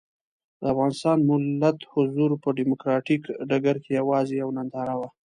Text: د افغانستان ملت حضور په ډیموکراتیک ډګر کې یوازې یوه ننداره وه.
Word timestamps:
د 0.59 0.61
افغانستان 0.73 1.17
ملت 1.29 1.79
حضور 1.93 2.31
په 2.43 2.49
ډیموکراتیک 2.57 3.23
ډګر 3.49 3.75
کې 3.83 3.91
یوازې 3.99 4.33
یوه 4.41 4.55
ننداره 4.57 4.95
وه. 4.99 5.09